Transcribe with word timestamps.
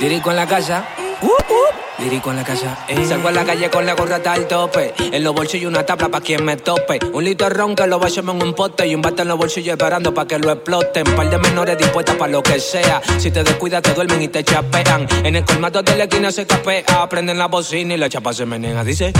Dirico 0.00 0.30
en 0.30 0.36
la 0.36 0.46
casa. 0.46 0.88
Uh, 1.20 1.26
uh. 1.26 2.02
Dirico 2.02 2.30
en 2.30 2.36
la 2.36 2.44
casa. 2.44 2.86
Eh. 2.88 3.04
Salgo 3.06 3.28
a 3.28 3.32
la 3.32 3.44
calle 3.44 3.68
con 3.68 3.84
la 3.84 3.92
gorra 3.92 4.18
al 4.24 4.48
tope. 4.48 4.94
En 4.98 5.22
los 5.22 5.34
bolsillos 5.34 5.70
una 5.70 5.84
tabla 5.84 6.08
pa' 6.08 6.22
quien 6.22 6.42
me 6.42 6.56
tope. 6.56 6.98
Un 7.12 7.22
litro 7.22 7.50
de 7.50 7.54
ron 7.54 7.76
que 7.76 7.86
lo 7.86 7.98
vayamos 7.98 8.36
en 8.36 8.42
un 8.42 8.54
pote. 8.54 8.86
Y 8.86 8.94
un 8.94 9.02
bate 9.02 9.20
en 9.20 9.28
los 9.28 9.36
bolsillos 9.36 9.74
esperando 9.74 10.14
pa' 10.14 10.26
que 10.26 10.38
lo 10.38 10.50
exploten. 10.50 11.04
Par 11.04 11.28
de 11.28 11.36
menores 11.36 11.76
dispuestas 11.76 12.16
pa' 12.16 12.28
lo 12.28 12.42
que 12.42 12.58
sea. 12.58 13.02
Si 13.18 13.30
te 13.30 13.44
descuidas, 13.44 13.82
te 13.82 13.92
duermen 13.92 14.22
y 14.22 14.28
te 14.28 14.42
chapean. 14.42 15.06
En 15.22 15.36
el 15.36 15.44
colmado 15.44 15.82
de 15.82 15.94
la 15.94 16.04
esquina 16.04 16.32
se 16.32 16.46
capea. 16.46 17.06
Prenden 17.10 17.36
la 17.36 17.48
bocina 17.48 17.92
y 17.92 17.98
la 17.98 18.08
chapa 18.08 18.32
se 18.32 18.46
menea. 18.46 18.82
Dice. 18.82 19.12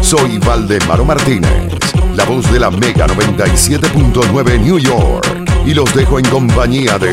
Soy 0.00 0.38
Valdemaro 0.38 1.04
Martínez, 1.04 1.72
la 2.16 2.24
voz 2.24 2.50
de 2.50 2.58
la 2.58 2.72
Mega 2.72 3.06
97.9 3.06 4.58
New 4.58 4.80
York. 4.80 5.24
Y 5.64 5.72
los 5.72 5.94
dejo 5.94 6.18
en 6.18 6.24
compañía 6.24 6.98
de 6.98 7.12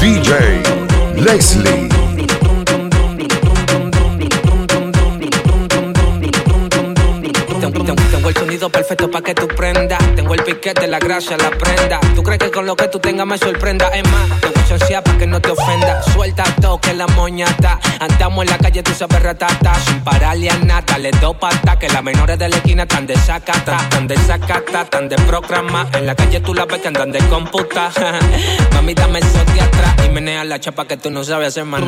DJ 0.00 0.62
Leslie. 1.16 2.03
Perfecto 8.70 9.10
para 9.10 9.22
que 9.22 9.34
tú 9.34 9.46
prendas. 9.48 9.98
Tengo 10.16 10.34
el 10.34 10.42
piquete, 10.42 10.86
la 10.86 10.98
gracia, 10.98 11.36
la 11.36 11.50
prenda. 11.50 12.00
Tú 12.14 12.22
crees 12.22 12.38
que 12.38 12.50
con 12.50 12.64
lo 12.64 12.74
que 12.74 12.88
tú 12.88 12.98
tengas 12.98 13.26
me 13.26 13.36
sorprenda. 13.36 13.88
Es 13.88 14.02
más, 14.10 14.40
te 14.40 14.48
voy 14.48 14.94
a 14.94 15.02
para 15.02 15.18
que 15.18 15.26
no 15.26 15.40
te 15.40 15.50
ofenda. 15.50 16.02
Suelta 16.02 16.44
todo 16.60 16.80
que 16.80 16.94
la 16.94 17.06
moñata. 17.08 17.78
Andamos 18.00 18.44
en 18.44 18.50
la 18.50 18.58
calle, 18.58 18.82
tú 18.82 18.92
sabes 18.92 19.22
ratata. 19.22 19.74
Sin 19.74 20.00
pararle 20.00 20.48
a 20.50 20.58
nada, 20.58 20.98
le 20.98 21.10
do 21.12 21.34
pata. 21.34 21.78
Que 21.78 21.88
las 21.88 22.02
menores 22.02 22.38
de 22.38 22.48
la 22.48 22.56
esquina 22.56 22.84
están 22.84 23.06
de 23.06 23.16
sacata, 23.16 23.76
tan 23.90 24.06
de 24.06 24.16
sacata, 24.16 24.84
tan 24.86 25.08
de 25.08 25.16
programa. 25.16 25.86
En 25.92 26.06
la 26.06 26.14
calle 26.14 26.40
tú 26.40 26.54
la 26.54 26.64
ves 26.64 26.80
que 26.80 26.88
andan 26.88 27.12
de 27.12 27.18
computa. 27.28 27.90
Mami, 28.72 28.94
dame 28.94 29.18
el 29.18 29.54
de 29.54 29.60
atrás 29.60 29.94
y 30.06 30.08
menea 30.08 30.44
la 30.44 30.58
chapa 30.58 30.86
que 30.86 30.96
tú 30.96 31.10
no 31.10 31.22
sabes 31.22 31.48
hacer 31.48 31.64
más 31.64 31.82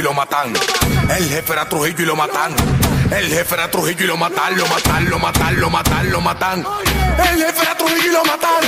Y 0.00 0.02
lo 0.02 0.14
matan. 0.14 0.54
El 1.14 1.28
jefe 1.28 1.52
era 1.52 1.68
Trujillo 1.68 2.02
y 2.02 2.06
lo 2.06 2.16
matan. 2.16 2.54
El 3.10 3.28
jefe 3.28 3.54
era 3.54 3.70
Trujillo 3.70 4.04
y 4.04 4.06
lo 4.06 4.16
matan, 4.16 4.56
lo 4.56 4.66
matan, 4.66 5.10
lo 5.10 5.18
matan, 5.18 5.60
lo 5.60 5.68
matan, 5.68 6.10
lo 6.10 6.20
matan. 6.22 6.64
El 7.18 7.44
jefe 7.44 7.60
era 7.60 7.76
Trujillo 7.76 8.08
y 8.08 8.12
lo 8.12 8.24
matan. 8.24 8.64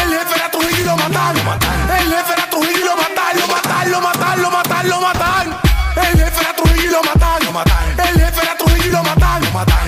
El 0.00 0.18
jefe 0.18 0.34
era 0.34 0.50
Trujillo 0.50 0.80
y 0.80 0.84
lo 0.84 0.96
matan. 0.96 1.36
El 1.36 2.14
jefe 2.14 2.32
era 2.32 2.48
Trujillo 2.48 2.80
y 2.80 2.84
lo 2.84 2.96
matan, 2.96 3.38
lo 3.38 3.46
matan, 3.48 3.90
lo 3.90 4.00
matan, 4.00 4.40
lo 4.40 4.50
matan, 4.50 4.88
lo 4.88 5.00
matan. 5.02 5.60
El 5.94 6.24
jefe 6.24 6.40
era 6.40 6.56
Trujillo 6.56 6.88
y 6.88 6.90
lo 6.90 7.02
matan. 7.02 7.42
El 7.98 8.20
jefe 8.22 8.40
era 8.40 8.56
Trujillo 8.56 8.86
y 8.86 8.90
lo 8.92 9.02
matan. 9.02 9.42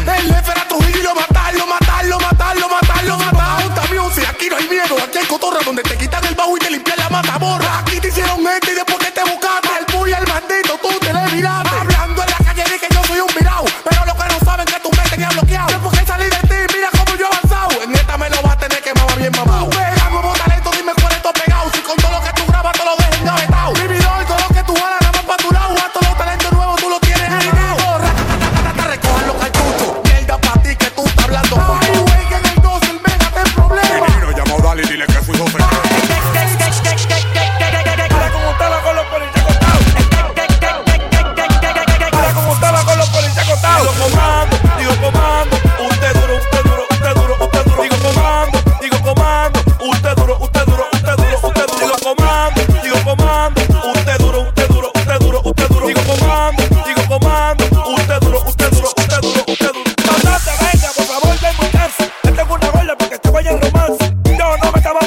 El 0.06 0.34
jefe 0.34 0.52
era 0.52 0.68
Trujillo 0.68 0.98
y 0.98 1.02
lo 1.02 1.14
matan, 1.14 1.58
lo 1.58 1.66
matan, 1.66 2.10
lo 2.10 2.18
matan, 2.18 2.60
lo 2.60 2.68
matan, 2.68 3.06
lo 3.08 3.16
matan. 3.16 4.12
Si 4.14 4.20
aquí 4.20 4.50
no 4.50 4.56
hay 4.58 4.68
miedo, 4.68 4.96
aquí 5.02 5.16
hay 5.16 5.26
cotorra 5.26 5.60
donde 5.64 5.82
te 5.82 5.96
quitan 5.96 6.22
el 6.26 6.34
bajo 6.34 6.54
y 6.58 6.60
te 6.60 6.70
limpian 6.70 6.98
la 6.98 7.08
mata 7.08 7.38
borra. 7.38 7.63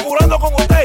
Curando 0.08 0.38
con 0.38 0.54
usted. 0.54 0.77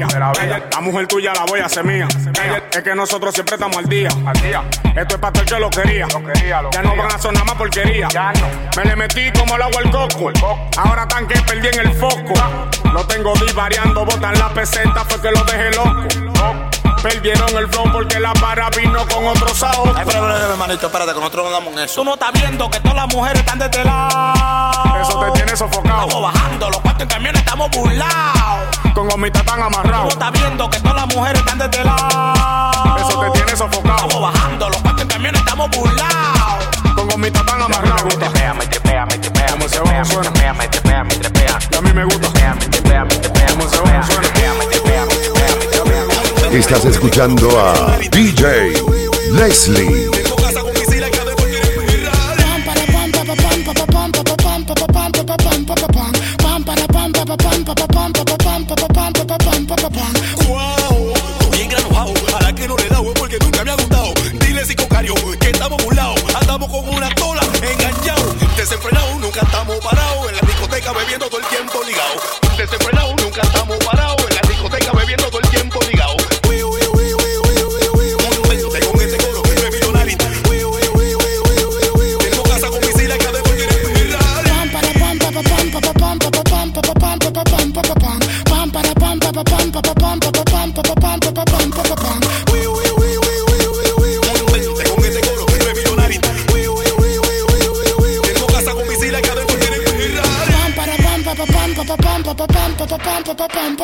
De 0.00 0.18
la 0.18 0.80
mujer 0.80 1.06
tuya 1.06 1.32
la 1.34 1.44
voy 1.44 1.60
a 1.60 1.66
hacer 1.66 1.84
mía. 1.84 2.08
Es 2.72 2.82
que 2.82 2.94
nosotros 2.94 3.34
siempre 3.34 3.56
estamos 3.56 3.76
al 3.76 3.84
día. 3.84 4.08
Esto 4.96 5.14
es 5.14 5.20
para 5.20 5.32
todo 5.32 5.42
el 5.42 5.48
que 5.48 5.58
lo 5.58 5.70
quería. 5.70 6.06
Ya 6.72 6.82
no 6.82 6.96
van 6.96 7.12
a 7.12 7.18
sonar 7.18 7.44
más 7.44 7.54
porquería. 7.54 8.08
Me 8.76 8.84
le 8.84 8.96
metí 8.96 9.30
como 9.32 9.56
el 9.56 9.62
agua 9.62 9.80
al 9.84 9.90
coco. 9.90 10.32
Ahora 10.78 11.06
tan 11.06 11.26
que 11.26 11.38
perdí 11.42 11.68
en 11.68 11.80
el 11.80 11.92
foco. 11.94 12.32
Lo 12.92 13.06
tengo 13.06 13.32
divariando, 13.34 14.04
botan 14.04 14.38
la 14.38 14.48
peseta, 14.50 15.04
fue 15.06 15.20
que 15.20 15.30
lo 15.30 15.42
dejé 15.44 15.70
loco. 15.70 16.08
Perdieron 17.02 17.56
el 17.56 17.68
flow 17.68 17.90
porque 17.90 18.20
la 18.20 18.32
para 18.34 18.70
vino 18.70 19.06
con 19.08 19.26
otro 19.26 19.48
sao. 19.54 19.92
Ay, 19.96 20.04
pero, 20.06 20.20
pero, 20.20 20.52
hermanito, 20.52 20.86
espérate, 20.86 21.12
que 21.12 21.18
nosotros 21.18 21.46
no 21.46 21.50
damos 21.50 21.72
en 21.72 21.78
eso. 21.80 21.96
Tú 21.96 22.04
no 22.04 22.14
estás 22.14 22.32
viendo 22.32 22.70
que 22.70 22.78
todas 22.80 22.96
las 22.96 23.08
mujeres 23.08 23.40
están 23.40 23.58
de 23.58 23.64
este 23.64 23.84
lado. 23.84 25.00
Eso 25.00 25.20
te 25.20 25.30
tiene 25.32 25.56
sofocado. 25.56 26.06
Estamos 26.06 26.32
bajando, 26.32 26.70
los 26.70 26.80
cuatro 26.80 27.02
en 27.02 27.08
camiones 27.08 27.40
estamos 27.40 27.70
burlados. 27.70 28.31
Con 29.02 29.08
gomitas 29.08 29.44
tan 29.44 29.56
Tú 29.56 29.60
no 29.62 29.66
amarrados. 29.66 30.12
estás 30.12 30.30
viendo 30.30 30.70
que 30.70 30.78
todas 30.78 30.94
las 30.94 31.12
mujeres 31.12 31.40
están 31.40 31.58
de 31.58 31.64
este 31.64 31.82
lado. 31.82 32.98
Eso 32.98 33.20
te 33.20 33.30
tiene 33.32 33.56
sofocado. 33.56 34.06
Estamos 34.06 34.32
bajando, 34.32 34.68
los 34.70 34.80
cuatro 34.80 35.08
camiones 35.08 35.40
estamos 35.40 35.70
burlados. 35.70 36.68
Con 36.94 37.08
gomitas 37.08 37.44
tan 37.44 37.62
amarrados. 37.62 38.04
Me 38.04 38.10
trepea, 38.14 38.54
me 38.54 38.66
trepea, 38.68 39.06
me 39.06 39.18
trepea, 39.18 39.46
Como 39.48 39.56
me 39.64 39.68
se 39.68 39.70
trepea, 39.80 39.92
va, 39.92 39.98
me 39.98 40.04
suena. 40.04 40.30
trepea, 40.30 40.54
me 40.54 40.68
trepea, 40.68 41.02
me 41.04 41.14
trepea. 41.16 41.58
Y 41.72 41.74
a 41.74 41.80
mí 41.80 41.92
me 41.92 42.04
gusta. 42.04 42.54
Me 42.54 42.66
trepea, 42.68 43.04
me 43.04 43.16
trepea, 43.16 43.46
Como 43.48 43.64
me 43.64 43.70
se 43.70 43.76
va, 43.80 43.86
suena. 43.86 43.98
me 43.98 44.14
trepea, 44.14 44.54
me 44.54 44.66
trepea, 44.66 45.04
me 45.04 45.14
trepea, 45.16 46.04
me 46.06 46.40
trepea. 46.40 46.58
Estás 46.60 46.84
escuchando 46.84 47.58
a 47.60 47.98
DJ 48.12 48.72
Leslie. 49.32 50.21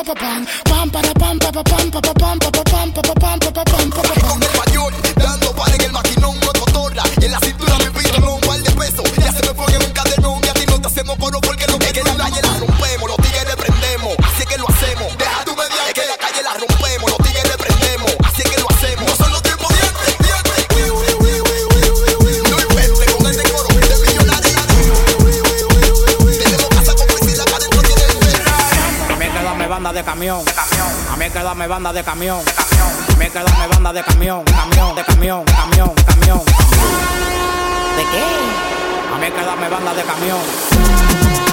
Pa 0.09 0.15
pa 0.15 0.21
pam 0.25 0.68
banda 31.69 31.93
de 31.93 32.03
camión. 32.03 32.41
A 32.41 33.17
mí 33.17 33.25
hay 33.25 33.31
que 33.31 33.39
darme 33.39 33.69
banda 33.69 33.93
de 33.93 34.03
camión. 34.03 34.45
Camión, 34.45 34.95
de 34.97 35.05
camión, 35.05 35.45
camión, 35.45 35.95
camión. 36.07 36.39
¿De 37.97 38.03
qué? 38.11 38.25
A 39.15 39.19
mí 39.19 39.25
hay 39.25 39.33
que 39.33 39.45
darme 39.45 39.69
banda 39.69 39.95
de 39.95 40.03
camión. 40.03 41.48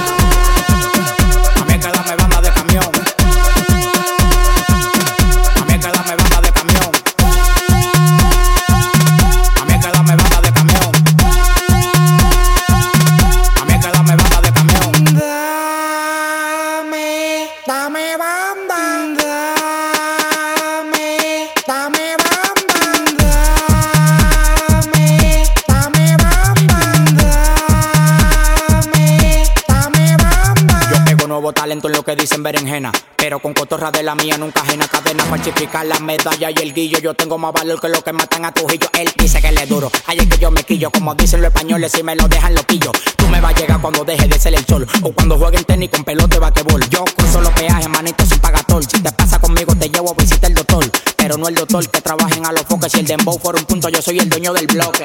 Talento 31.76 31.88
en 31.88 31.94
lo 31.94 32.04
que 32.04 32.16
dicen 32.16 32.44
berenjena. 32.44 32.92
Pero 33.18 33.40
con 33.40 33.54
cotorra 33.54 33.92
de 33.92 34.04
la 34.04 34.16
mía 34.16 34.38
nunca 34.38 34.62
ajena 34.62 34.88
cadena 34.88 35.24
falsificar 35.26 35.86
la 35.86 36.00
medalla 36.00 36.50
y 36.52 36.62
el 36.62 36.74
guillo. 36.74 37.00
Yo 37.00 37.14
tengo 37.14 37.38
más 37.38 37.54
valor 37.54 37.80
que 37.82 37.90
lo 37.90 38.02
que 38.02 38.14
matan 38.14 38.46
a 38.46 38.52
Trujillo. 38.52 38.88
Él 38.94 39.10
dice 39.18 39.42
que 39.42 39.52
le 39.52 39.66
duro. 39.66 39.92
Ahí 40.06 40.20
es 40.20 40.28
que 40.28 40.38
yo 40.38 40.52
me 40.52 40.64
quillo. 40.64 40.92
Como 40.92 41.16
dicen 41.16 41.42
los 41.42 41.50
españoles, 41.50 41.92
si 41.92 42.04
me 42.04 42.16
lo 42.16 42.28
dejan 42.28 42.54
loquillo. 42.56 42.92
Tú 43.16 43.28
me 43.28 43.42
vas 43.42 43.54
a 43.54 43.60
llegar 43.60 43.82
cuando 43.82 44.04
deje 44.06 44.28
de 44.28 44.40
ser 44.40 44.54
el 44.54 44.66
sol. 44.66 44.88
O 45.02 45.12
cuando 45.12 45.38
jueguen 45.38 45.64
tenis 45.64 45.90
con 45.90 46.04
pelota 46.04 46.36
de 46.36 46.40
basquetbol. 46.40 46.90
Yo 46.90 47.04
cruzo 47.04 47.42
los 47.42 47.52
peajes, 47.54 47.90
manito 47.90 48.26
sin 48.26 48.40
pagatol. 48.40 48.84
Si 48.84 49.02
te 49.02 49.12
pasa 49.12 49.40
conmigo, 49.40 49.76
te 49.76 49.90
llevo 49.90 50.12
a 50.12 50.14
visitar 50.14 50.50
el 50.50 50.56
doctor. 50.56 50.90
Pero 51.18 51.38
no 51.38 51.48
el 51.48 51.56
doctor 51.56 51.90
que 51.90 52.02
trabajen 52.02 52.46
a 52.46 52.52
los 52.52 52.64
foques. 52.64 52.92
Si 52.92 53.00
el 53.00 53.08
dembow 53.08 53.40
fuera 53.40 53.60
un 53.60 53.66
punto, 53.66 53.90
yo 53.90 54.02
soy 54.02 54.20
el 54.20 54.30
dueño 54.30 54.54
del 54.54 54.68
bloque. 54.68 55.04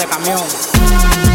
De 0.00 0.06
camión. 0.06 1.29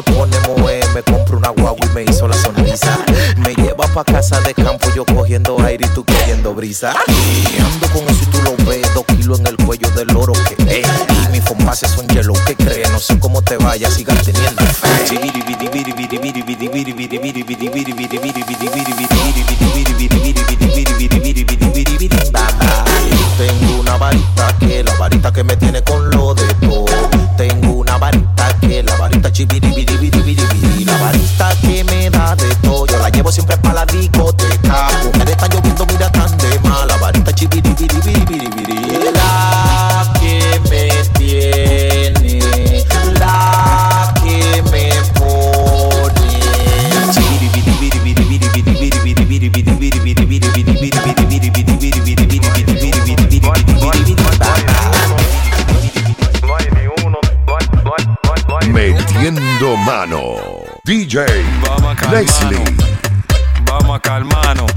Me 0.00 0.14
pone 0.14 0.36
moe, 0.46 0.80
me 0.94 1.02
compra 1.02 1.36
una 1.36 1.48
guagua 1.50 1.86
y 1.86 1.94
me 1.94 2.04
hizo 2.04 2.26
la 2.26 2.34
sonrisa. 2.34 2.98
Me 3.36 3.54
lleva 3.54 3.86
pa' 3.92 4.04
casa 4.04 4.40
de 4.40 4.54
campo, 4.54 4.88
yo 4.94 5.04
cogiendo 5.04 5.60
aire 5.62 5.86
y 5.86 5.94
tú 5.94 6.04
cogiendo 6.04 6.54
brisa. 6.54 6.94
Y 7.08 7.60
ando 7.60 7.86
con 7.88 8.02
eso 8.04 8.22
y 8.22 8.26
tú 8.26 8.42
lo 8.42 8.56
ves, 8.64 8.86
dos 8.94 9.04
kilos 9.04 9.40
en 9.40 9.48
el 9.48 9.56
cuello 9.56 9.90
del 9.90 10.16
oro 10.16 10.32
que 10.32 10.80
es. 10.80 10.86
Y 11.26 11.32
mis 11.32 11.42
compases 11.42 11.90
son 11.90 12.06
hielo, 12.08 12.32
¿qué 12.46 12.56
crees? 12.56 12.90
No 12.90 12.98
sé 12.98 13.18
cómo 13.18 13.42
te 13.42 13.56
vayas, 13.56 13.94
sigas 13.94 14.22
teniendo. 14.24 14.62
Metiendo 59.60 59.76
mano. 59.84 60.36
DJ 60.84 61.26
Vamos 61.60 62.02
a. 62.02 62.10
Leslie. 62.10 62.64
Vamos 63.64 63.94
a 63.94 64.00
calmarnos. 64.00 64.72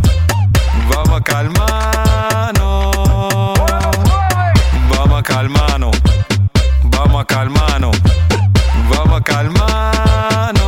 Vamos 0.89 1.21
a 1.21 1.23
calmarnos. 1.23 2.97
Vamos 4.89 5.19
a 5.19 5.23
calmarnos. 5.23 5.95
Vamos 6.83 7.21
a 7.21 7.25
calmarnos. 7.25 7.97
Vamos 8.89 9.21
a 9.21 9.23
calmarnos. 9.23 10.61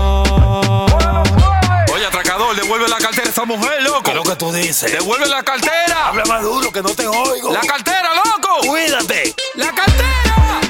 Oye, 1.94 2.06
atracador, 2.06 2.56
devuelve 2.56 2.88
la 2.88 2.98
cartera 2.98 3.28
a 3.28 3.32
esa 3.32 3.44
mujer, 3.44 3.84
loco. 3.84 4.04
¿Qué 4.04 4.12
es 4.12 4.16
lo 4.16 4.24
que 4.24 4.36
tú 4.38 4.54
dices? 4.54 4.94
Devuelve 4.94 5.28
la 5.28 5.44
cartera. 5.44 6.08
Habla 6.08 6.24
más 6.24 6.42
duro 6.42 6.72
que 6.72 6.82
no 6.82 6.92
te 6.92 7.06
oigo. 7.06 7.52
La 7.52 7.60
cartera, 7.60 8.10
loco. 8.16 8.60
Cuídate. 8.66 9.36
La 9.56 9.74
cartera. 9.74 10.62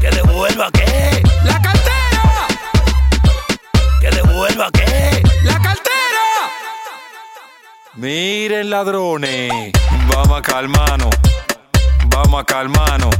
¿Que 0.00 0.10
devuelva 0.10 0.68
qué? 0.72 1.21
vuelva 4.42 4.68
qué? 4.72 5.22
¡La 5.44 5.58
cartera! 5.60 6.32
Miren 7.94 8.70
ladrones, 8.70 9.70
vamos 10.08 10.38
a 10.38 10.42
calmarnos, 10.42 11.14
vamos 12.06 12.40
a 12.40 12.44
calmarnos, 12.44 13.14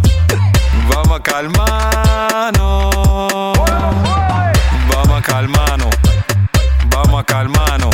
vamos 0.88 1.20
a 1.20 1.22
calmarnos, 1.22 2.94
vamos 4.90 5.18
a 5.18 5.22
calmarnos, 5.22 5.94
vamos 6.90 7.20
a 7.20 7.24
calmarnos. 7.24 7.91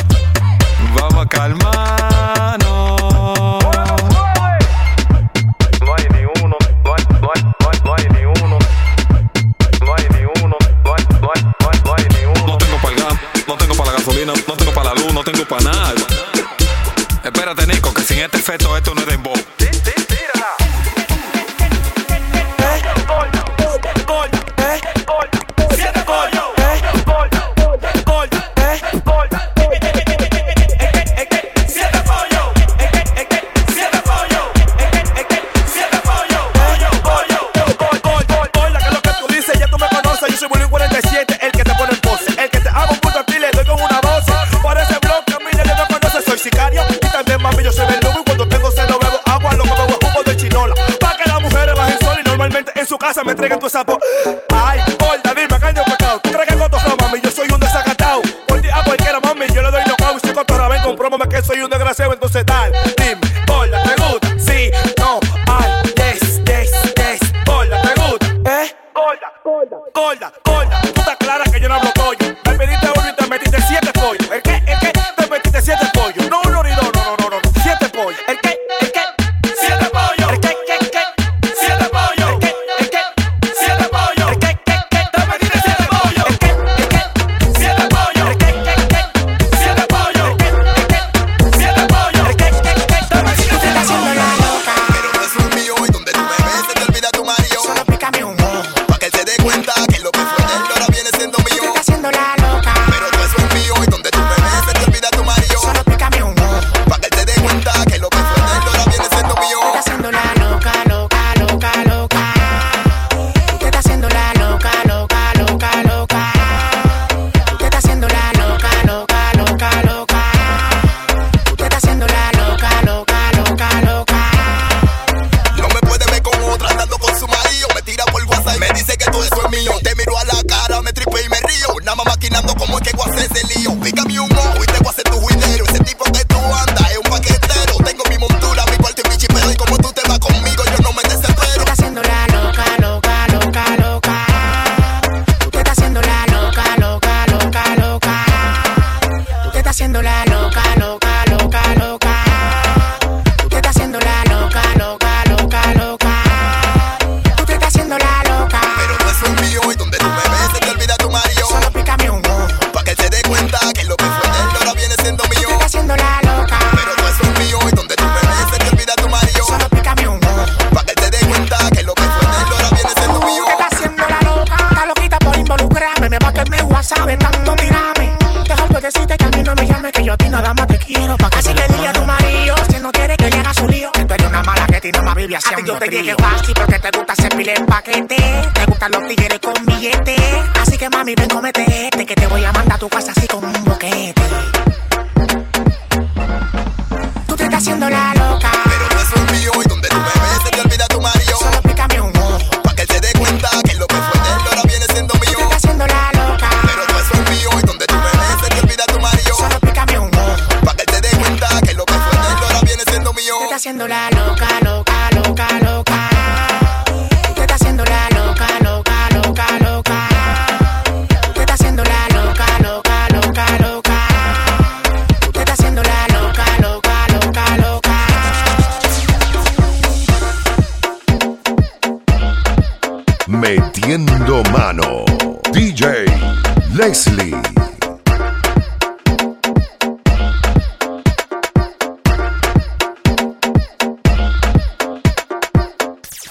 Leslie. 236.88 237.47